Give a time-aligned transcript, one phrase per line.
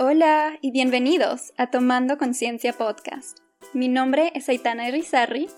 [0.00, 3.40] Hola y bienvenidos a Tomando Conciencia Podcast.
[3.74, 5.48] Mi nombre es Aitana Irizarry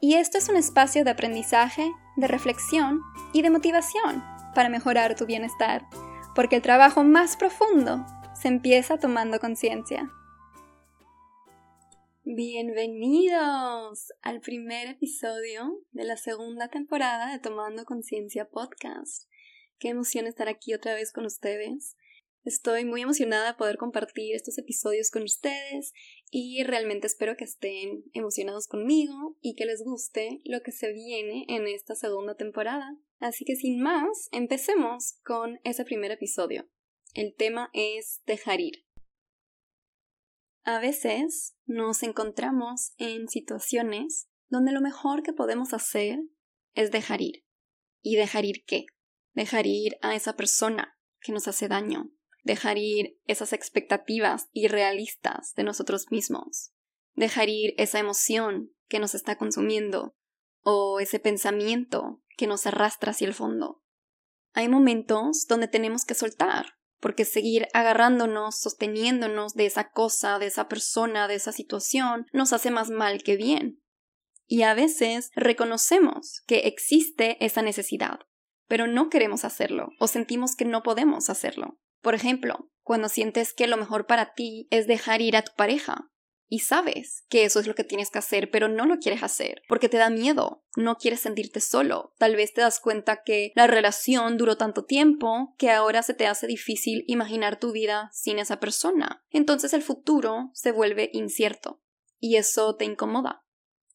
[0.00, 3.00] y esto es un espacio de aprendizaje, de reflexión
[3.32, 4.22] y de motivación
[4.54, 5.84] para mejorar tu bienestar,
[6.36, 8.06] porque el trabajo más profundo
[8.40, 10.08] se empieza tomando conciencia.
[12.22, 19.28] Bienvenidos al primer episodio de la segunda temporada de Tomando Conciencia Podcast.
[19.80, 21.96] Qué emoción estar aquí otra vez con ustedes.
[22.48, 25.92] Estoy muy emocionada de poder compartir estos episodios con ustedes
[26.30, 31.44] y realmente espero que estén emocionados conmigo y que les guste lo que se viene
[31.48, 32.96] en esta segunda temporada.
[33.18, 36.66] Así que sin más, empecemos con ese primer episodio.
[37.12, 38.86] El tema es dejar ir.
[40.64, 46.18] A veces nos encontramos en situaciones donde lo mejor que podemos hacer
[46.72, 47.44] es dejar ir.
[48.00, 48.86] ¿Y dejar ir qué?
[49.34, 52.10] Dejar ir a esa persona que nos hace daño,
[52.42, 56.72] dejar ir esas expectativas irrealistas de nosotros mismos,
[57.14, 60.16] dejar ir esa emoción que nos está consumiendo
[60.62, 63.82] o ese pensamiento que nos arrastra hacia el fondo.
[64.52, 70.68] Hay momentos donde tenemos que soltar, porque seguir agarrándonos, sosteniéndonos de esa cosa, de esa
[70.68, 73.82] persona, de esa situación, nos hace más mal que bien.
[74.46, 78.20] Y a veces reconocemos que existe esa necesidad,
[78.66, 81.78] pero no queremos hacerlo o sentimos que no podemos hacerlo.
[82.00, 86.10] Por ejemplo, cuando sientes que lo mejor para ti es dejar ir a tu pareja
[86.50, 89.62] y sabes que eso es lo que tienes que hacer, pero no lo quieres hacer
[89.68, 92.14] porque te da miedo, no quieres sentirte solo.
[92.18, 96.26] Tal vez te das cuenta que la relación duró tanto tiempo que ahora se te
[96.26, 99.22] hace difícil imaginar tu vida sin esa persona.
[99.30, 101.82] Entonces el futuro se vuelve incierto
[102.18, 103.44] y eso te incomoda.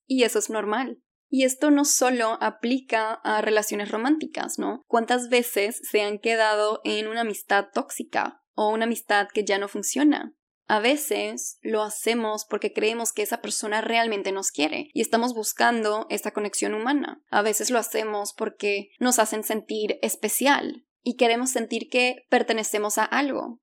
[0.06, 1.02] Y eso es normal.
[1.36, 4.84] Y esto no solo aplica a relaciones románticas, ¿no?
[4.86, 9.68] ¿Cuántas veces se han quedado en una amistad tóxica o una amistad que ya no
[9.68, 10.36] funciona?
[10.68, 16.06] A veces lo hacemos porque creemos que esa persona realmente nos quiere y estamos buscando
[16.12, 17.24] esa conexión humana.
[17.32, 23.06] A veces lo hacemos porque nos hacen sentir especial y queremos sentir que pertenecemos a
[23.06, 23.60] algo.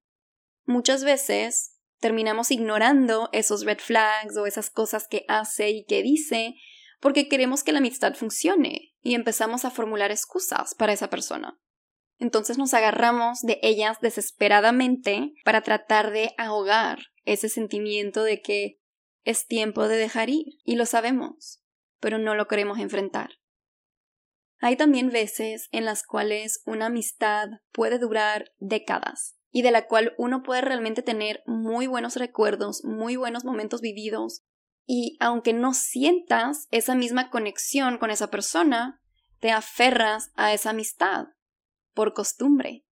[0.64, 6.56] Muchas veces terminamos ignorando esos red flags o esas cosas que hace y que dice
[7.00, 11.58] porque queremos que la amistad funcione y empezamos a formular excusas para esa persona.
[12.18, 18.80] Entonces nos agarramos de ellas desesperadamente para tratar de ahogar ese sentimiento de que
[19.24, 21.62] es tiempo de dejar ir, y lo sabemos,
[21.98, 23.30] pero no lo queremos enfrentar.
[24.58, 30.14] Hay también veces en las cuales una amistad puede durar décadas y de la cual
[30.18, 34.42] uno puede realmente tener muy buenos recuerdos, muy buenos momentos vividos,
[34.92, 39.00] y aunque no sientas esa misma conexión con esa persona,
[39.38, 41.26] te aferras a esa amistad
[41.94, 42.84] por costumbre,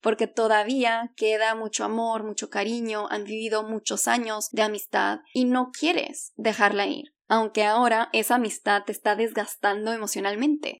[0.00, 5.72] porque todavía queda mucho amor, mucho cariño, han vivido muchos años de amistad y no
[5.78, 10.78] quieres dejarla ir, aunque ahora esa amistad te está desgastando emocionalmente.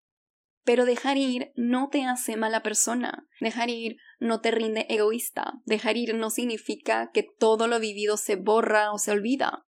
[0.64, 5.98] Pero dejar ir no te hace mala persona, dejar ir no te rinde egoísta, dejar
[5.98, 9.66] ir no significa que todo lo vivido se borra o se olvida.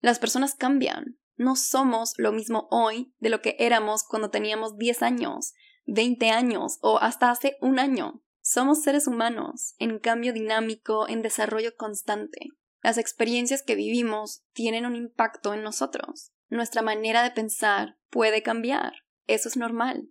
[0.00, 1.18] Las personas cambian.
[1.36, 5.52] No somos lo mismo hoy de lo que éramos cuando teníamos 10 años,
[5.86, 8.22] 20 años o hasta hace un año.
[8.40, 12.46] Somos seres humanos, en cambio dinámico, en desarrollo constante.
[12.82, 16.32] Las experiencias que vivimos tienen un impacto en nosotros.
[16.48, 18.92] Nuestra manera de pensar puede cambiar.
[19.26, 20.08] Eso es normal.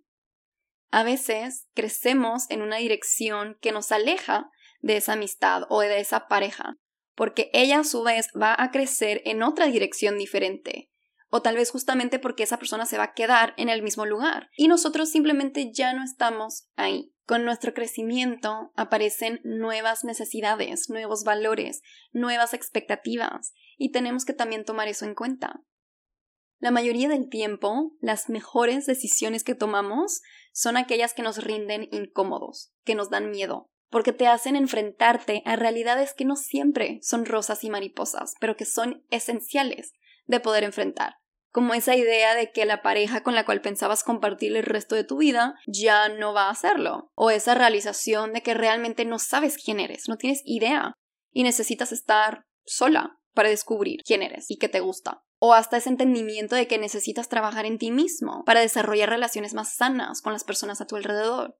[0.91, 4.51] A veces crecemos en una dirección que nos aleja
[4.81, 6.77] de esa amistad o de esa pareja,
[7.15, 10.91] porque ella a su vez va a crecer en otra dirección diferente.
[11.29, 14.49] O tal vez justamente porque esa persona se va a quedar en el mismo lugar
[14.55, 17.13] y nosotros simplemente ya no estamos ahí.
[17.25, 21.81] Con nuestro crecimiento aparecen nuevas necesidades, nuevos valores,
[22.11, 25.61] nuevas expectativas y tenemos que también tomar eso en cuenta.
[26.59, 30.21] La mayoría del tiempo, las mejores decisiones que tomamos
[30.53, 35.55] son aquellas que nos rinden incómodos, que nos dan miedo, porque te hacen enfrentarte a
[35.55, 39.93] realidades que no siempre son rosas y mariposas, pero que son esenciales
[40.25, 41.15] de poder enfrentar.
[41.49, 45.05] Como esa idea de que la pareja con la cual pensabas compartir el resto de
[45.05, 47.13] tu vida ya no va a hacerlo.
[47.15, 50.91] O esa realización de que realmente no sabes quién eres, no tienes idea
[51.31, 55.23] y necesitas estar sola para descubrir quién eres y qué te gusta.
[55.39, 59.73] O hasta ese entendimiento de que necesitas trabajar en ti mismo para desarrollar relaciones más
[59.73, 61.57] sanas con las personas a tu alrededor.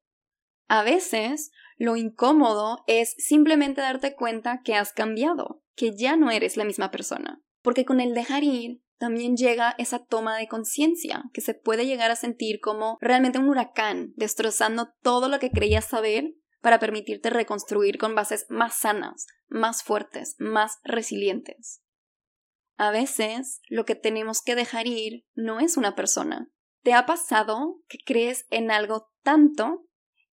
[0.67, 6.57] A veces, lo incómodo es simplemente darte cuenta que has cambiado, que ya no eres
[6.57, 7.41] la misma persona.
[7.61, 12.11] Porque con el dejar ir también llega esa toma de conciencia, que se puede llegar
[12.11, 17.97] a sentir como realmente un huracán, destrozando todo lo que creías saber para permitirte reconstruir
[17.97, 21.81] con bases más sanas, más fuertes, más resilientes.
[22.77, 26.49] A veces lo que tenemos que dejar ir no es una persona.
[26.81, 29.85] ¿Te ha pasado que crees en algo tanto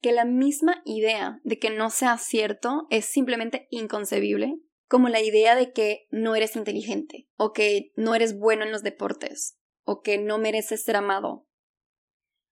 [0.03, 4.59] que la misma idea de que no sea cierto es simplemente inconcebible?
[4.89, 8.83] Como la idea de que no eres inteligente, o que no eres bueno en los
[8.83, 11.47] deportes, o que no mereces ser amado.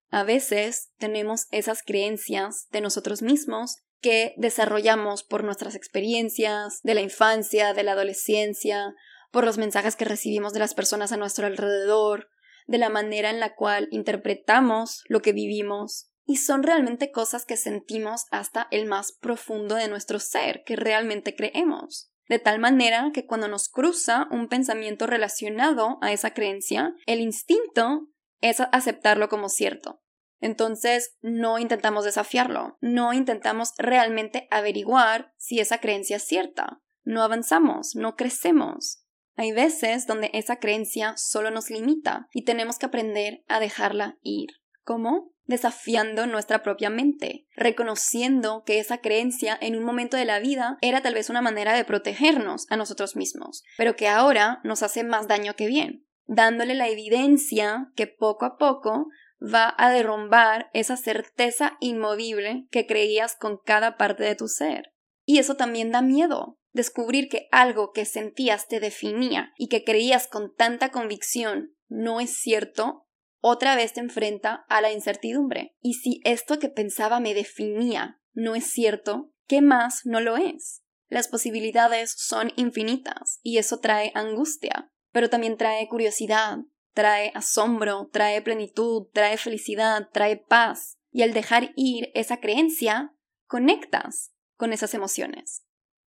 [0.09, 7.01] A veces tenemos esas creencias de nosotros mismos que desarrollamos por nuestras experiencias de la
[7.01, 8.95] infancia, de la adolescencia,
[9.31, 12.29] por los mensajes que recibimos de las personas a nuestro alrededor,
[12.67, 17.57] de la manera en la cual interpretamos lo que vivimos, y son realmente cosas que
[17.57, 22.11] sentimos hasta el más profundo de nuestro ser, que realmente creemos.
[22.27, 28.07] De tal manera que cuando nos cruza un pensamiento relacionado a esa creencia, el instinto
[28.39, 30.01] es aceptarlo como cierto.
[30.39, 37.95] Entonces no intentamos desafiarlo, no intentamos realmente averiguar si esa creencia es cierta, no avanzamos,
[37.95, 39.05] no crecemos.
[39.35, 44.49] Hay veces donde esa creencia solo nos limita y tenemos que aprender a dejarla ir.
[44.83, 45.33] ¿Cómo?
[45.51, 51.01] Desafiando nuestra propia mente, reconociendo que esa creencia en un momento de la vida era
[51.01, 55.27] tal vez una manera de protegernos a nosotros mismos, pero que ahora nos hace más
[55.27, 59.07] daño que bien, dándole la evidencia que poco a poco
[59.41, 64.93] va a derrumbar esa certeza inmovible que creías con cada parte de tu ser.
[65.25, 70.27] Y eso también da miedo, descubrir que algo que sentías te definía y que creías
[70.27, 73.05] con tanta convicción no es cierto,
[73.41, 75.75] otra vez te enfrenta a la incertidumbre.
[75.81, 80.83] Y si esto que pensaba me definía no es cierto, ¿qué más no lo es?
[81.09, 86.59] Las posibilidades son infinitas y eso trae angustia, pero también trae curiosidad,
[86.93, 90.97] trae asombro, trae plenitud, trae felicidad, trae paz.
[91.11, 93.13] Y al dejar ir esa creencia,
[93.45, 95.65] conectas con esas emociones.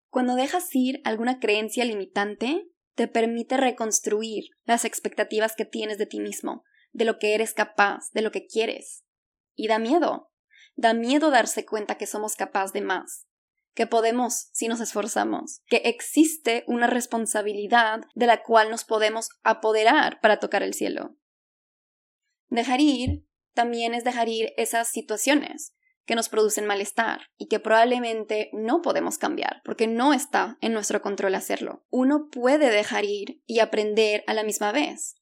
[0.10, 6.20] Cuando dejas ir alguna creencia limitante, te permite reconstruir las expectativas que tienes de ti
[6.20, 6.64] mismo,
[6.94, 9.04] de lo que eres capaz, de lo que quieres.
[9.56, 10.32] Y da miedo.
[10.76, 13.28] Da miedo darse cuenta que somos capaces de más,
[13.76, 20.20] que podemos si nos esforzamos, que existe una responsabilidad de la cual nos podemos apoderar
[20.22, 21.16] para tocar el cielo.
[22.48, 25.76] Dejar ir también es dejar ir esas situaciones,
[26.06, 31.02] que nos producen malestar y que probablemente no podemos cambiar porque no está en nuestro
[31.02, 31.86] control hacerlo.
[31.90, 35.16] Uno puede dejar ir y aprender a la misma vez.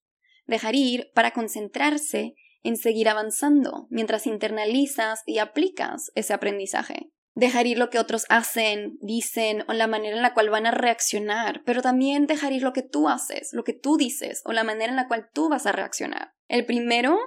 [0.52, 7.10] Dejar ir para concentrarse en seguir avanzando mientras internalizas y aplicas ese aprendizaje.
[7.36, 10.72] Dejar ir lo que otros hacen, dicen o la manera en la cual van a
[10.72, 14.66] reaccionar, pero también dejar ir lo que tú haces, lo que tú dices o la
[14.66, 16.34] manera en la cual tú vas a reaccionar.
[16.50, 17.18] El primero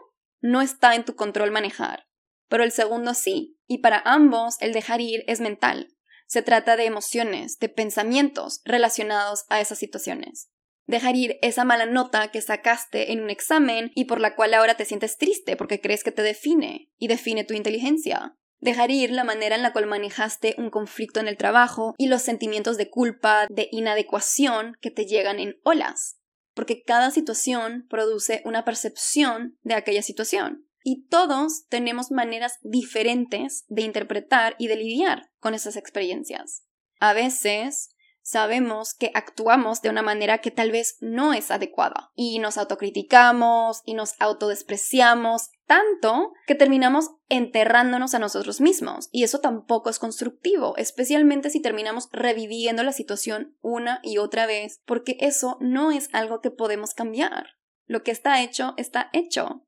[0.43, 2.05] no está en tu control manejar,
[2.51, 5.95] pero el segundo sí, y para ambos el dejar ir es mental.
[6.27, 10.51] Se trata de emociones, de pensamientos relacionados a esas situaciones.
[10.87, 14.77] Dejar ir esa mala nota que sacaste en un examen y por la cual ahora
[14.77, 18.37] te sientes triste porque crees que te define y define tu inteligencia.
[18.61, 22.23] Dejar ir la manera en la cual manejaste un conflicto en el trabajo y los
[22.23, 26.19] sentimientos de culpa, de inadecuación que te llegan en olas.
[26.55, 33.83] Porque cada situación produce una percepción de aquella situación y todos tenemos maneras diferentes de
[33.83, 36.63] interpretar y de lidiar con esas experiencias.
[37.01, 37.94] A veces
[38.25, 43.83] sabemos que actuamos de una manera que tal vez no es adecuada y nos autocriticamos
[43.85, 50.75] y nos autodespreciamos tanto que terminamos enterrándonos a nosotros mismos y eso tampoco es constructivo,
[50.79, 56.41] especialmente si terminamos reviviendo la situación una y otra vez, porque eso no es algo
[56.41, 57.51] que podemos cambiar.
[57.87, 59.67] Lo que está hecho está hecho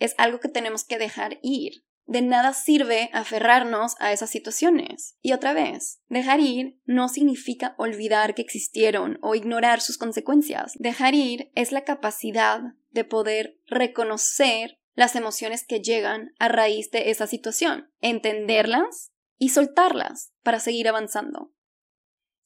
[0.00, 1.84] es algo que tenemos que dejar ir.
[2.06, 5.16] De nada sirve aferrarnos a esas situaciones.
[5.22, 10.72] Y otra vez, dejar ir no significa olvidar que existieron o ignorar sus consecuencias.
[10.78, 17.10] Dejar ir es la capacidad de poder reconocer las emociones que llegan a raíz de
[17.10, 21.52] esa situación, entenderlas y soltarlas para seguir avanzando.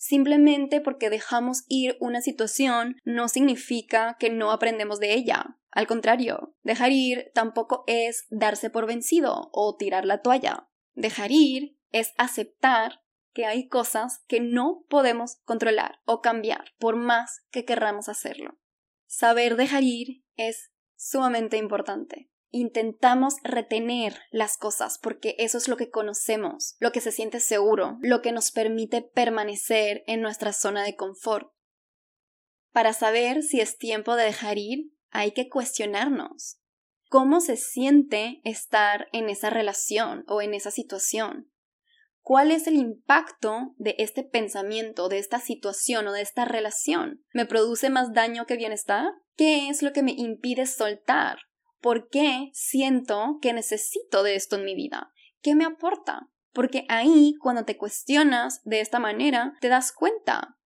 [0.06, 5.58] Simplemente porque dejamos ir una situación no significa que no aprendemos de ella.
[5.72, 10.68] Al contrario, dejar ir tampoco es darse por vencido o tirar la toalla.
[10.94, 17.40] Dejar ir es aceptar que hay cosas que no podemos controlar o cambiar por más
[17.50, 18.60] que querramos hacerlo.
[19.06, 25.90] Saber dejar ir es sumamente importante intentamos retener las cosas porque eso es lo que
[25.90, 30.96] conocemos, lo que se siente seguro, lo que nos permite permanecer en nuestra zona de
[30.96, 31.50] confort.
[32.72, 36.58] Para saber si es tiempo de dejar ir, hay que cuestionarnos.
[37.08, 41.50] ¿Cómo se siente estar en esa relación o en esa situación?
[42.20, 47.24] ¿Cuál es el impacto de este pensamiento, de esta situación o de esta relación?
[47.32, 49.12] ¿Me produce más daño que bienestar?
[49.36, 51.38] ¿Qué es lo que me impide soltar?
[51.86, 55.12] ¿Por qué siento que necesito de esto en mi vida?
[55.40, 56.28] ¿Qué me aporta?
[56.52, 60.56] Porque ahí, cuando te cuestionas de esta manera, te das cuenta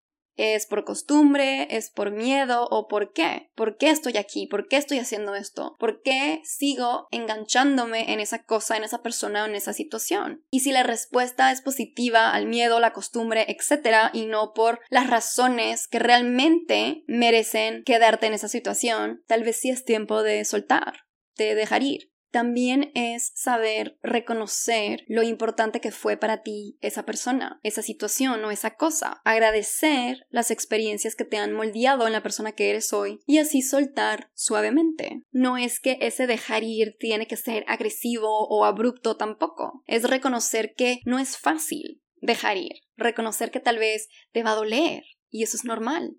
[0.43, 1.69] ¿Es por costumbre?
[1.77, 2.67] ¿Es por miedo?
[2.71, 3.51] ¿O por qué?
[3.55, 4.47] ¿Por qué estoy aquí?
[4.47, 5.77] ¿Por qué estoy haciendo esto?
[5.79, 10.43] ¿Por qué sigo enganchándome en esa cosa, en esa persona en esa situación?
[10.51, 15.11] Y si la respuesta es positiva al miedo, la costumbre, etc., y no por las
[15.11, 21.01] razones que realmente merecen quedarte en esa situación, tal vez sí es tiempo de soltar,
[21.45, 27.61] de dejar ir también es saber reconocer lo importante que fue para ti esa persona,
[27.63, 32.53] esa situación o esa cosa, agradecer las experiencias que te han moldeado en la persona
[32.53, 35.23] que eres hoy y así soltar suavemente.
[35.33, 40.75] No es que ese dejar ir tiene que ser agresivo o abrupto tampoco, es reconocer
[40.75, 45.43] que no es fácil dejar ir, reconocer que tal vez te va a doler y
[45.43, 46.17] eso es normal.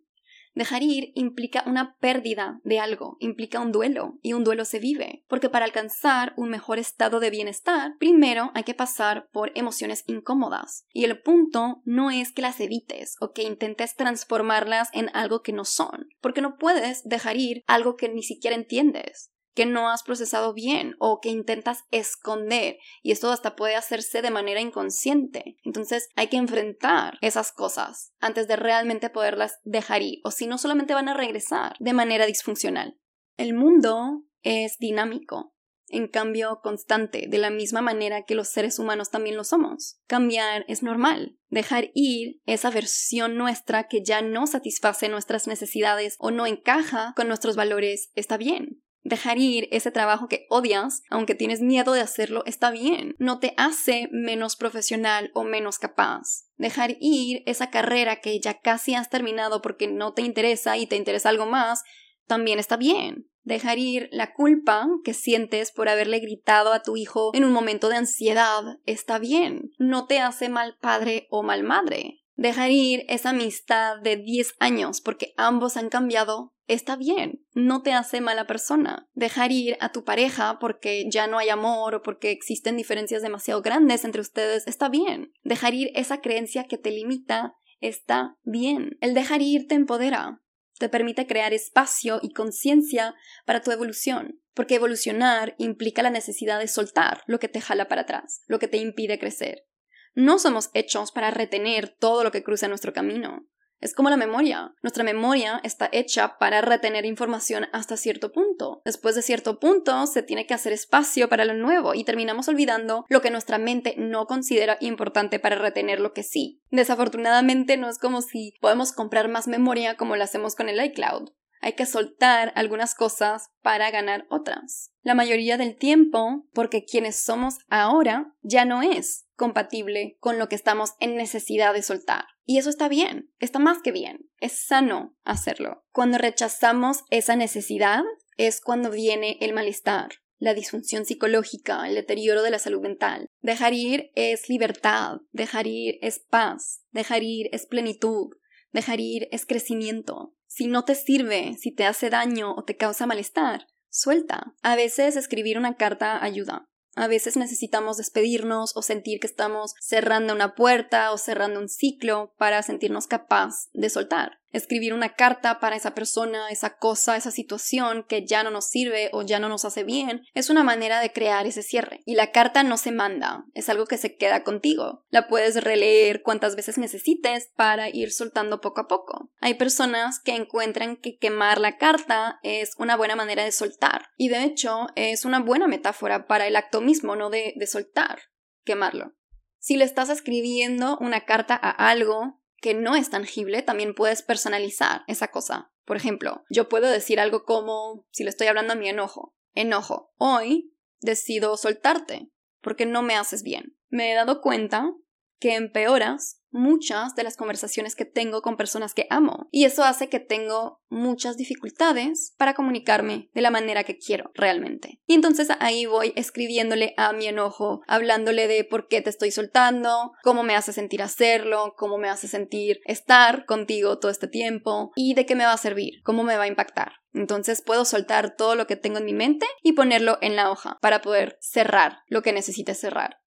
[0.54, 5.24] Dejar ir implica una pérdida de algo, implica un duelo, y un duelo se vive,
[5.28, 10.86] porque para alcanzar un mejor estado de bienestar, primero hay que pasar por emociones incómodas,
[10.92, 15.54] y el punto no es que las evites o que intentes transformarlas en algo que
[15.54, 20.04] no son, porque no puedes dejar ir algo que ni siquiera entiendes que no has
[20.04, 25.58] procesado bien o que intentas esconder y esto hasta puede hacerse de manera inconsciente.
[25.64, 30.58] Entonces hay que enfrentar esas cosas antes de realmente poderlas dejar ir o si no
[30.58, 32.98] solamente van a regresar de manera disfuncional.
[33.38, 35.54] El mundo es dinámico,
[35.92, 40.00] en cambio constante, de la misma manera que los seres humanos también lo somos.
[40.08, 41.38] Cambiar es normal.
[41.50, 47.28] Dejar ir esa versión nuestra que ya no satisface nuestras necesidades o no encaja con
[47.28, 48.82] nuestros valores está bien.
[49.04, 53.16] Dejar ir ese trabajo que odias, aunque tienes miedo de hacerlo, está bien.
[53.18, 56.46] No te hace menos profesional o menos capaz.
[56.58, 60.98] Dejar ir esa carrera que ya casi has terminado porque no te interesa y te
[60.98, 61.84] interesa algo más,
[62.28, 63.28] también está bien.
[63.44, 67.90] Dejar ir la culpa que sientes por haberle gritado a tu hijo en un momento
[67.90, 69.72] de ansiedad está bien.
[69.80, 72.21] No te hace mal padre o mal madre.
[72.42, 77.94] Dejar ir esa amistad de 10 años porque ambos han cambiado está bien, no te
[77.94, 79.08] hace mala persona.
[79.14, 83.62] Dejar ir a tu pareja porque ya no hay amor o porque existen diferencias demasiado
[83.62, 85.32] grandes entre ustedes está bien.
[85.44, 88.98] Dejar ir esa creencia que te limita está bien.
[89.02, 90.42] El dejar ir te empodera,
[90.80, 93.14] te permite crear espacio y conciencia
[93.46, 98.02] para tu evolución, porque evolucionar implica la necesidad de soltar lo que te jala para
[98.02, 99.68] atrás, lo que te impide crecer.
[100.14, 103.48] No somos hechos para retener todo lo que cruza nuestro camino.
[103.82, 104.76] Es como la memoria.
[104.84, 108.84] Nuestra memoria está hecha para retener información hasta cierto punto.
[108.86, 113.06] Después de cierto punto se tiene que hacer espacio para lo nuevo y terminamos olvidando
[113.10, 116.62] lo que nuestra mente no considera importante para retener lo que sí.
[116.70, 121.30] Desafortunadamente no es como si podemos comprar más memoria como lo hacemos con el iCloud.
[121.62, 124.92] Hay que soltar algunas cosas para ganar otras.
[125.04, 130.56] La mayoría del tiempo, porque quienes somos ahora ya no es compatible con lo que
[130.56, 132.26] estamos en necesidad de soltar.
[132.46, 135.84] Y eso está bien, está más que bien, es sano hacerlo.
[135.92, 138.04] Cuando rechazamos esa necesidad
[138.38, 140.10] es cuando viene el malestar,
[140.42, 143.28] la disfunción psicológica, el deterioro de la salud mental.
[143.42, 148.32] Dejar ir es libertad, dejar ir es paz, dejar ir es plenitud,
[148.72, 150.34] dejar ir es crecimiento.
[150.48, 154.54] Si no te sirve, si te hace daño o te causa malestar, suelta.
[154.62, 156.68] A veces escribir una carta ayuda.
[156.96, 162.34] A veces necesitamos despedirnos o sentir que estamos cerrando una puerta o cerrando un ciclo
[162.38, 168.06] para sentirnos capaz de soltar escribir una carta para esa persona, esa cosa, esa situación
[168.08, 171.12] que ya no nos sirve o ya no nos hace bien, es una manera de
[171.12, 172.02] crear ese cierre.
[172.06, 175.06] Y la carta no se manda, es algo que se queda contigo.
[175.10, 179.32] La puedes releer cuantas veces necesites para ir soltando poco a poco.
[179.40, 184.08] Hay personas que encuentran que quemar la carta es una buena manera de soltar.
[184.18, 188.20] Y de hecho es una buena metáfora para el acto mismo, no de, de soltar,
[188.64, 189.14] quemarlo.
[189.60, 195.04] Si le estás escribiendo una carta a algo, que no es tangible, también puedes personalizar
[195.08, 195.74] esa cosa.
[195.84, 200.14] Por ejemplo, yo puedo decir algo como, si le estoy hablando a mi enojo, enojo,
[200.18, 202.30] hoy decido soltarte
[202.62, 203.76] porque no me haces bien.
[203.90, 204.94] Me he dado cuenta
[205.42, 209.48] que empeoras muchas de las conversaciones que tengo con personas que amo.
[209.52, 215.00] Y eso hace que tengo muchas dificultades para comunicarme de la manera que quiero realmente.
[215.08, 220.12] Y entonces ahí voy escribiéndole a mi enojo, hablándole de por qué te estoy soltando,
[220.24, 225.14] cómo me hace sentir hacerlo, cómo me hace sentir estar contigo todo este tiempo y
[225.14, 226.94] de qué me va a servir, cómo me va a impactar.
[227.14, 230.78] Entonces puedo soltar todo lo que tengo en mi mente y ponerlo en la hoja
[230.82, 233.21] para poder cerrar lo que necesite cerrar.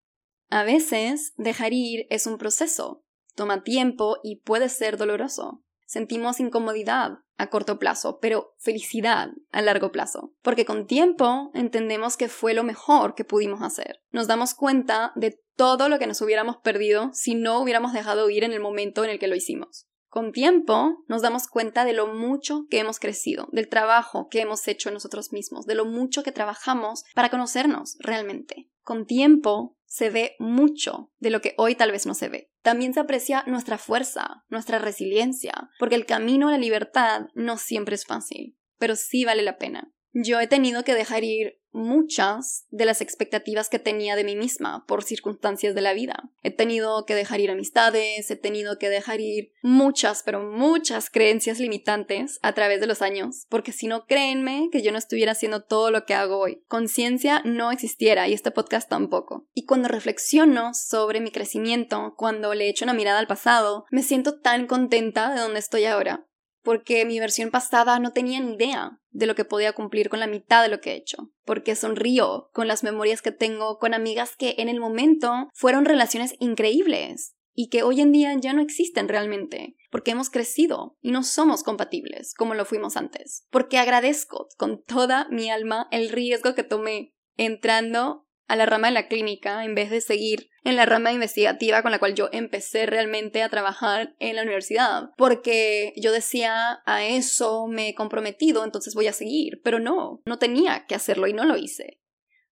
[0.55, 3.03] A veces, dejar ir es un proceso,
[3.35, 5.65] toma tiempo y puede ser doloroso.
[5.85, 12.29] Sentimos incomodidad a corto plazo, pero felicidad a largo plazo, porque con tiempo entendemos que
[12.29, 14.01] fue lo mejor que pudimos hacer.
[14.13, 18.45] Nos damos cuenta de todo lo que nos hubiéramos perdido si no hubiéramos dejado ir
[18.45, 19.89] en el momento en el que lo hicimos.
[20.07, 24.69] Con tiempo nos damos cuenta de lo mucho que hemos crecido, del trabajo que hemos
[24.69, 28.71] hecho nosotros mismos, de lo mucho que trabajamos para conocernos realmente.
[28.85, 32.51] Con tiempo se ve mucho de lo que hoy tal vez no se ve.
[32.63, 37.95] También se aprecia nuestra fuerza, nuestra resiliencia, porque el camino a la libertad no siempre
[37.95, 39.93] es fácil, pero sí vale la pena.
[40.13, 44.85] Yo he tenido que dejar ir muchas de las expectativas que tenía de mí misma
[44.87, 46.31] por circunstancias de la vida.
[46.43, 51.59] He tenido que dejar ir amistades, he tenido que dejar ir muchas, pero muchas creencias
[51.59, 55.65] limitantes a través de los años, porque si no, créenme que yo no estuviera haciendo
[55.65, 56.63] todo lo que hago hoy.
[56.69, 59.47] Conciencia no existiera y este podcast tampoco.
[59.53, 64.41] Y cuando reflexiono sobre mi crecimiento, cuando le echo una mirada al pasado, me siento
[64.41, 66.27] tan contenta de donde estoy ahora
[66.65, 70.27] porque mi versión pasada no tenía ni idea de lo que podía cumplir con la
[70.27, 74.35] mitad de lo que he hecho, porque sonrío con las memorias que tengo con amigas
[74.35, 79.09] que en el momento fueron relaciones increíbles y que hoy en día ya no existen
[79.09, 84.83] realmente, porque hemos crecido y no somos compatibles como lo fuimos antes, porque agradezco con
[84.83, 89.75] toda mi alma el riesgo que tomé entrando a la rama de la clínica en
[89.75, 94.15] vez de seguir en la rama investigativa con la cual yo empecé realmente a trabajar
[94.19, 99.61] en la universidad, porque yo decía, a eso me he comprometido, entonces voy a seguir,
[99.63, 102.01] pero no, no tenía que hacerlo y no lo hice.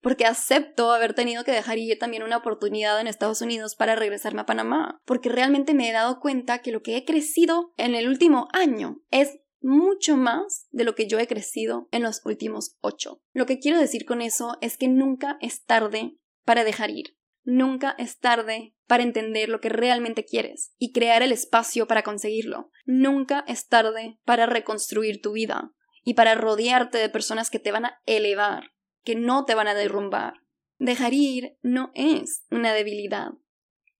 [0.01, 4.41] Porque acepto haber tenido que dejar ir también una oportunidad en Estados Unidos para regresarme
[4.41, 8.07] a Panamá, porque realmente me he dado cuenta que lo que he crecido en el
[8.07, 13.21] último año es mucho más de lo que yo he crecido en los últimos ocho.
[13.33, 17.17] Lo que quiero decir con eso es que nunca es tarde para dejar ir.
[17.43, 22.69] Nunca es tarde para entender lo que realmente quieres y crear el espacio para conseguirlo.
[22.85, 27.85] Nunca es tarde para reconstruir tu vida y para rodearte de personas que te van
[27.85, 28.71] a elevar,
[29.03, 30.41] que no te van a derrumbar.
[30.77, 33.31] Dejar ir no es una debilidad.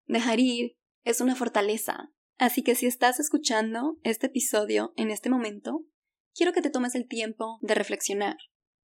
[0.05, 2.11] Dejar ir es una fortaleza.
[2.41, 5.85] Así que si estás escuchando este episodio en este momento,
[6.33, 8.35] quiero que te tomes el tiempo de reflexionar,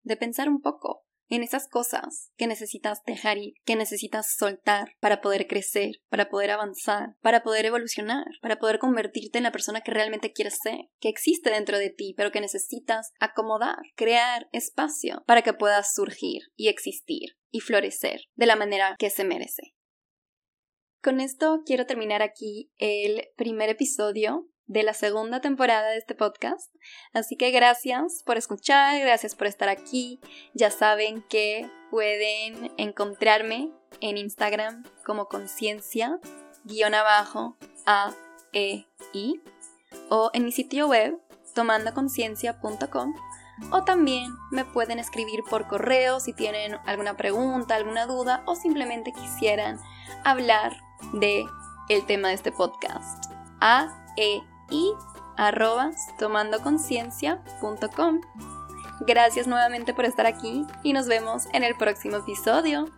[0.04, 5.22] de pensar un poco en esas cosas que necesitas dejar ir, que necesitas soltar para
[5.22, 9.90] poder crecer, para poder avanzar, para poder evolucionar, para poder convertirte en la persona que
[9.90, 15.42] realmente quieres ser, que existe dentro de ti, pero que necesitas acomodar, crear espacio para
[15.42, 19.74] que puedas surgir y existir y florecer de la manera que se merece.
[21.02, 26.74] Con esto quiero terminar aquí el primer episodio de la segunda temporada de este podcast.
[27.14, 30.20] Así que gracias por escuchar, gracias por estar aquí.
[30.54, 36.20] Ya saben que pueden encontrarme en Instagram como conciencia
[36.94, 37.56] abajo
[37.86, 38.14] A
[38.52, 39.40] E I
[40.10, 41.18] o en mi sitio web
[41.56, 43.14] tomandoconciencia.com
[43.72, 49.14] o también me pueden escribir por correo si tienen alguna pregunta, alguna duda o simplemente
[49.14, 49.80] quisieran
[50.26, 51.46] hablar de
[51.90, 53.26] el tema de este podcast.
[53.62, 54.94] A e i
[55.38, 58.22] arroba tomandoconciencia.com.
[59.02, 62.90] Gracias nuevamente por estar aquí y nos vemos en el próximo episodio.